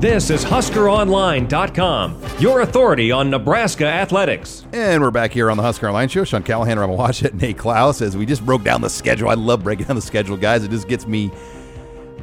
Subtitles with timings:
[0.00, 4.64] This is HuskerOnline.com, your authority on Nebraska athletics.
[4.72, 6.22] And we're back here on the Husker Online Show.
[6.22, 9.28] Sean Callahan, Robin Washut, Nate Clouse, as we just broke down the schedule.
[9.28, 10.62] I love breaking down the schedule, guys.
[10.62, 11.32] It just gets me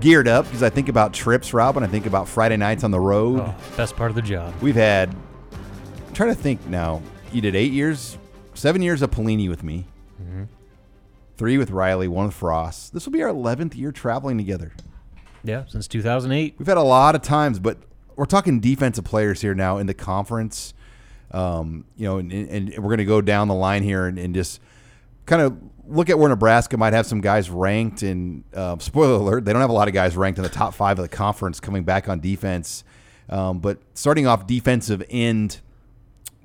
[0.00, 2.90] geared up because I think about trips, Rob, and I think about Friday nights on
[2.90, 3.38] the road.
[3.40, 4.52] Oh, best part of the job.
[4.60, 5.08] We've had,
[6.08, 7.00] I'm trying to think now,
[7.30, 8.18] you did eight years,
[8.54, 9.86] seven years of Pelini with me,
[10.20, 10.44] Mm-hmm.
[11.36, 12.92] three with Riley, one with Frost.
[12.92, 14.72] This will be our 11th year traveling together.
[15.42, 16.54] Yeah, since 2008.
[16.58, 17.78] We've had a lot of times, but
[18.16, 20.74] we're talking defensive players here now in the conference.
[21.30, 24.34] Um, you know, and, and we're going to go down the line here and, and
[24.34, 24.60] just
[25.26, 28.02] kind of look at where Nebraska might have some guys ranked.
[28.02, 30.74] And uh, spoiler alert, they don't have a lot of guys ranked in the top
[30.74, 32.84] five of the conference coming back on defense.
[33.28, 35.60] Um, but starting off defensive end,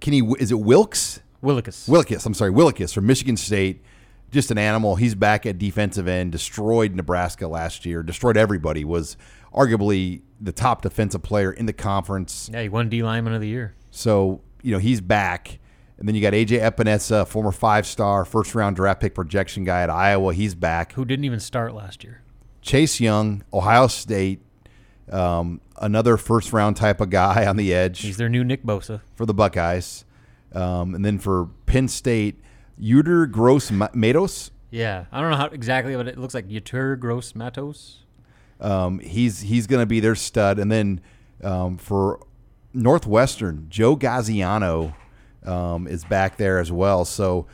[0.00, 1.20] Kenny, is it Wilkes?
[1.42, 1.88] Willekes.
[1.88, 3.82] Willekes, I'm sorry, Willekes from Michigan State.
[4.32, 4.96] Just an animal.
[4.96, 6.32] He's back at defensive end.
[6.32, 8.02] Destroyed Nebraska last year.
[8.02, 8.84] Destroyed everybody.
[8.84, 9.16] Was
[9.54, 12.50] arguably the top defensive player in the conference.
[12.52, 13.74] yeah, he won D lineman of the year.
[13.90, 15.58] So you know he's back.
[15.98, 20.34] And then you got AJ Epenesa, former five-star, first-round draft pick projection guy at Iowa.
[20.34, 20.94] He's back.
[20.94, 22.22] Who didn't even start last year.
[22.60, 24.40] Chase Young, Ohio State,
[25.12, 29.00] um, another first-round type of guy on the edge He's their new Nick Bosa.
[29.14, 30.04] for the Buckeyes.
[30.52, 32.40] Um, and then for Penn State,
[32.80, 34.50] Uter Gross Matos.
[34.70, 37.98] Yeah, I don't know how exactly, but it looks like Yetur Gross Matos.
[38.60, 40.58] Um, he's he's going to be their stud.
[40.58, 41.00] And then
[41.42, 42.20] um, for
[42.72, 44.94] Northwestern, Joe Gaziano
[45.44, 47.04] um, is back there as well.
[47.04, 47.46] So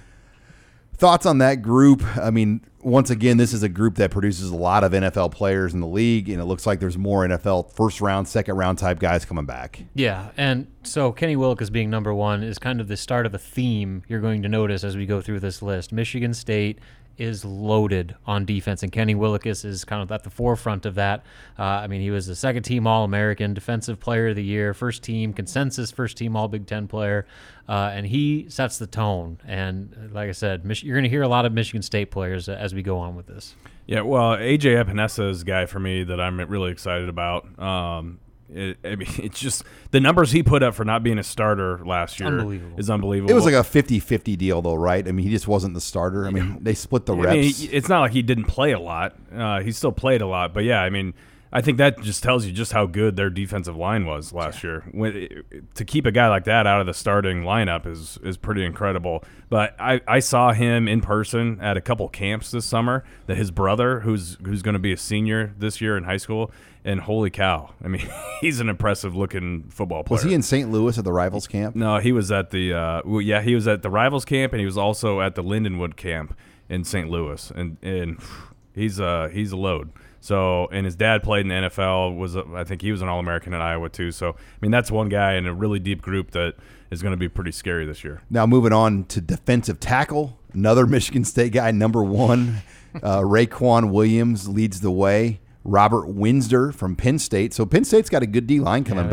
[0.94, 2.04] thoughts on that group?
[2.16, 5.74] I mean, once again, this is a group that produces a lot of NFL players
[5.74, 8.98] in the league, and it looks like there's more NFL first round, second round type
[8.98, 9.82] guys coming back.
[9.94, 13.38] Yeah, and so Kenny Wilkes being number one is kind of the start of a
[13.38, 15.92] theme you're going to notice as we go through this list.
[15.92, 16.78] Michigan State
[17.18, 21.24] is loaded on defense, and Kenny Willekes is kind of at the forefront of that.
[21.58, 24.72] Uh, I mean, he was a second team All American, Defensive Player of the Year,
[24.72, 27.26] first team consensus, first team All Big Ten player,
[27.68, 29.38] uh, and he sets the tone.
[29.44, 32.12] And uh, like I said, Mich- you're going to hear a lot of Michigan State
[32.12, 33.54] players as we go on with this.
[33.86, 37.58] Yeah, well, AJ Epenesa is a guy for me that I'm really excited about.
[37.58, 38.20] Um,
[38.52, 41.84] it, I mean, it's just the numbers he put up for not being a starter
[41.84, 42.78] last year Unbelievable.
[42.78, 43.30] is unbelievable.
[43.30, 45.06] It was like a 50-50 deal, though, right?
[45.06, 46.26] I mean, he just wasn't the starter.
[46.26, 47.60] I mean, they split the I reps.
[47.60, 49.16] mean, it's not like he didn't play a lot.
[49.34, 51.14] Uh, he still played a lot, but yeah, I mean,
[51.52, 54.84] I think that just tells you just how good their defensive line was last year.
[54.92, 55.44] When,
[55.74, 59.24] to keep a guy like that out of the starting lineup is is pretty incredible.
[59.48, 63.04] But I, I saw him in person at a couple camps this summer.
[63.26, 66.50] That his brother, who's who's going to be a senior this year in high school,
[66.84, 67.70] and holy cow!
[67.82, 68.06] I mean,
[68.40, 70.16] he's an impressive looking football player.
[70.16, 70.70] was he in St.
[70.70, 71.74] Louis at the Rivals camp?
[71.74, 74.60] No, he was at the uh, well, yeah, he was at the Rivals camp, and
[74.60, 76.36] he was also at the Lindenwood camp
[76.68, 77.08] in St.
[77.08, 78.18] Louis, and and
[78.74, 79.92] he's uh he's a load.
[80.20, 82.16] So and his dad played in the NFL.
[82.16, 84.10] Was a, I think he was an All American at Iowa too.
[84.10, 86.54] So I mean that's one guy in a really deep group that
[86.90, 88.20] is going to be pretty scary this year.
[88.30, 92.58] Now moving on to defensive tackle, another Michigan State guy, number one,
[93.02, 95.40] uh, Raequan Williams leads the way.
[95.64, 97.52] Robert Windsor from Penn State.
[97.52, 99.10] So Penn State's got a good D line coming Yeah,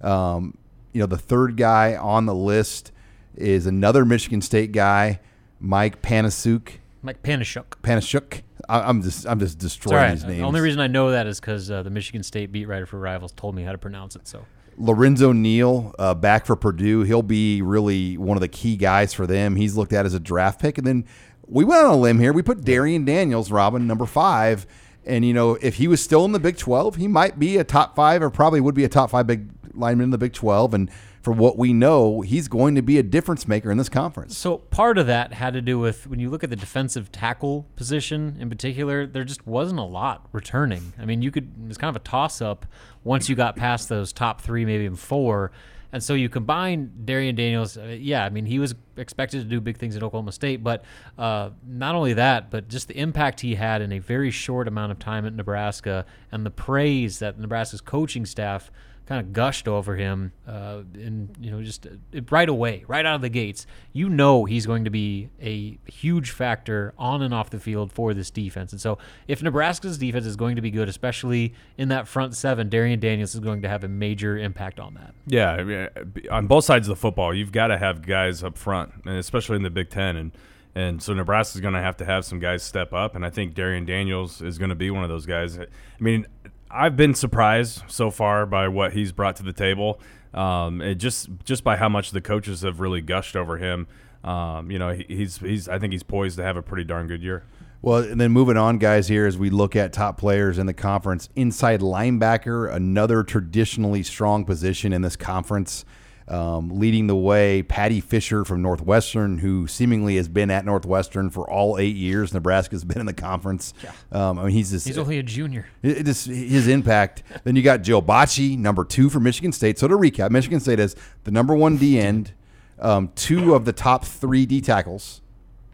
[0.00, 0.08] back.
[0.08, 0.56] Um,
[0.92, 2.92] you know, the third guy on the list
[3.34, 5.18] is another Michigan State guy,
[5.58, 6.74] Mike Panasuk.
[7.02, 7.64] Mike Panasiuk.
[7.82, 8.42] Panasiuk.
[8.68, 10.10] I, I'm just I'm just destroying right.
[10.12, 10.38] these names.
[10.38, 12.98] The only reason I know that is because uh, the Michigan State beat writer for
[12.98, 14.26] Rivals told me how to pronounce it.
[14.26, 14.44] So
[14.76, 17.02] Lorenzo Neal uh, back for Purdue.
[17.02, 19.56] He'll be really one of the key guys for them.
[19.56, 20.78] He's looked at as a draft pick.
[20.78, 21.04] And then
[21.46, 22.32] we went on a limb here.
[22.32, 24.66] We put Darrion Daniels, Robin, number five.
[25.06, 27.64] And, you know, if he was still in the Big 12, he might be a
[27.64, 30.74] top five or probably would be a top five big lineman in the Big 12.
[30.74, 30.90] And
[31.22, 34.36] for what we know, he's going to be a difference maker in this conference.
[34.36, 37.66] So part of that had to do with when you look at the defensive tackle
[37.76, 40.92] position in particular, there just wasn't a lot returning.
[40.98, 42.66] I mean, you could it was kind of a toss up
[43.04, 45.50] once you got past those top three, maybe even four.
[45.94, 47.78] And so you combine Darrion Daniels.
[47.78, 50.84] uh, Yeah, I mean, he was expected to do big things at Oklahoma State, but
[51.16, 54.90] uh, not only that, but just the impact he had in a very short amount
[54.90, 58.72] of time at Nebraska and the praise that Nebraska's coaching staff
[59.06, 61.90] kind of gushed over him, uh, and you know, just uh,
[62.30, 66.30] right away, right out of the gates, you know he's going to be a huge
[66.30, 68.72] factor on and off the field for this defense.
[68.72, 68.98] And so,
[69.28, 73.34] if Nebraska's defense is going to be good, especially in that front seven, Darrion Daniels
[73.34, 75.14] is going to have a major impact on that.
[75.26, 75.88] Yeah, I mean,
[76.30, 79.56] on both sides of the football, you've got to have guys up front, and especially
[79.56, 80.32] in the Big Ten, and
[80.74, 83.54] and so Nebraska's going to have to have some guys step up, and I think
[83.54, 85.58] Darrion Daniels is going to be one of those guys.
[85.58, 85.66] I
[86.00, 86.26] mean,
[86.74, 90.00] I've been surprised so far by what he's brought to the table,
[90.32, 93.86] um, it just just by how much the coaches have really gushed over him.
[94.24, 97.06] Um, you know, he, he's he's I think he's poised to have a pretty darn
[97.06, 97.44] good year.
[97.80, 100.72] Well, and then moving on, guys, here as we look at top players in the
[100.72, 105.84] conference, inside linebacker, another traditionally strong position in this conference.
[106.26, 111.48] Um, leading the way, Paddy Fisher from Northwestern, who seemingly has been at Northwestern for
[111.50, 112.32] all eight years.
[112.32, 113.74] Nebraska's been in the conference.
[113.82, 113.90] Yeah.
[114.10, 115.66] Um, I mean, he's just, He's only a junior.
[115.82, 117.24] it, just his impact.
[117.44, 119.78] then you got Joe Bachie, number two for Michigan State.
[119.78, 122.32] So to recap, Michigan State has the number one D end,
[122.78, 125.20] um, two of the top three D tackles,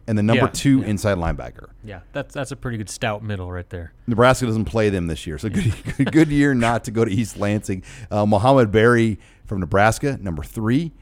[0.09, 0.51] and the number Yeah.
[0.53, 1.69] two inside linebacker.
[1.85, 3.93] Yeah, that's that's a pretty good stout middle right there.
[4.09, 5.73] Nebraska doesn't play them this year, so good
[6.13, 7.85] good year not to go to East Lansing.
[8.11, 9.21] Uh, Mohamed Barry
[9.51, 10.93] from Nebraska, number three.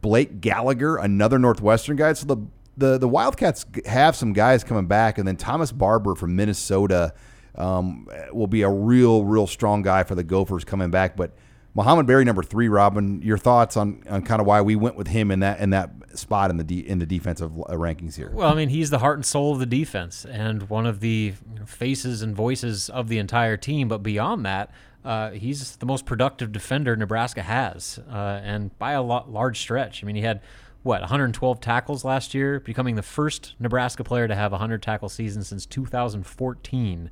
[0.00, 2.14] Blake Gallagher, another Northwestern guy.
[2.14, 2.36] So the
[2.76, 7.12] the the Wildcats have some guys coming back, and then Thomas Barber from Minnesota
[7.54, 11.16] um, will be a real real strong guy for the Gophers coming back.
[11.16, 11.32] But
[11.76, 12.68] Mohamed Barry, number three.
[12.68, 15.70] Robin, your thoughts on, on kind of why we went with him in that in
[15.70, 18.30] that spot in the de- in the defensive uh, rankings here?
[18.32, 21.34] Well, I mean, he's the heart and soul of the defense and one of the
[21.66, 23.88] faces and voices of the entire team.
[23.88, 24.70] But beyond that,
[25.04, 30.02] uh, he's the most productive defender Nebraska has, uh, and by a lot, large stretch.
[30.02, 30.40] I mean, he had
[30.82, 35.10] what 112 tackles last year, becoming the first Nebraska player to have a 100 tackle
[35.10, 37.10] season since 2014.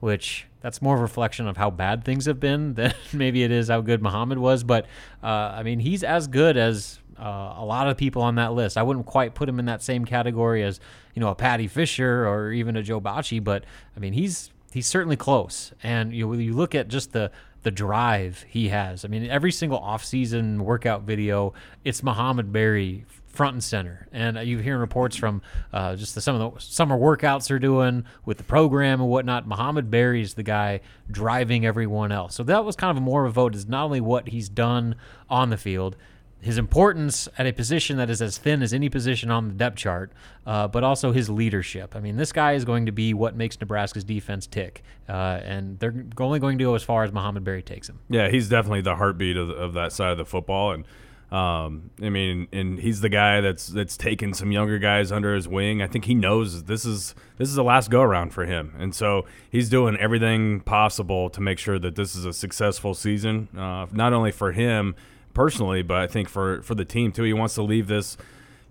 [0.00, 3.50] Which that's more of a reflection of how bad things have been than maybe it
[3.50, 4.64] is how good Mohamed was.
[4.64, 4.86] But
[5.22, 8.76] uh, I mean, he's as good as uh, a lot of people on that list.
[8.76, 10.80] I wouldn't quite put him in that same category as
[11.14, 13.64] you know a Paddy Fisher or even a Joe Bachie, but
[13.96, 15.72] I mean he's he's certainly close.
[15.82, 17.30] And you you look at just the
[17.62, 19.04] the drive he has.
[19.04, 21.54] I mean every single offseason workout video,
[21.84, 23.04] it's Mohamed Barry
[23.38, 24.08] front and center.
[24.10, 25.42] And you hear reports from
[25.72, 29.46] uh, just the, some of the summer workouts they're doing with the program and whatnot.
[29.46, 32.34] Mohamed Barry is the guy driving everyone else.
[32.34, 34.96] So that was kind of more of a vote is not only what he's done
[35.30, 35.96] on the field,
[36.40, 39.76] his importance at a position that is as thin as any position on the depth
[39.76, 40.10] chart,
[40.44, 41.94] uh, but also his leadership.
[41.94, 45.12] I mean, this guy is going to be what makes Nebraska's defense tick, uh,
[45.44, 48.00] and they're only going to go as far as Mohamed Barry takes him.
[48.10, 50.84] Yeah, he's definitely the heartbeat of, of that side of the football, and
[51.30, 55.46] um, I mean, and he's the guy that's that's taken some younger guys under his
[55.46, 55.82] wing.
[55.82, 58.94] I think he knows this is this is the last go around for him, and
[58.94, 63.86] so he's doing everything possible to make sure that this is a successful season, uh,
[63.92, 64.94] not only for him
[65.34, 67.24] personally, but I think for for the team too.
[67.24, 68.16] He wants to leave this.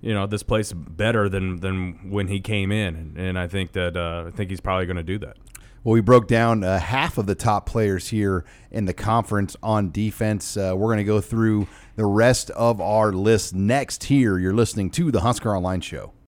[0.01, 3.73] You know this place better than than when he came in, and, and I think
[3.73, 5.37] that uh, I think he's probably going to do that.
[5.83, 9.91] Well, we broke down uh, half of the top players here in the conference on
[9.91, 10.57] defense.
[10.57, 14.37] Uh, we're going to go through the rest of our list next here.
[14.37, 16.13] You're listening to the Husker Online Show.